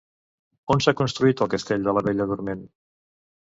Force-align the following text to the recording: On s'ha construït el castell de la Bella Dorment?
On 0.75 0.79
s'ha 0.85 0.93
construït 1.01 1.43
el 1.47 1.51
castell 1.51 1.85
de 1.89 1.95
la 1.99 2.05
Bella 2.09 2.29
Dorment? 2.33 2.65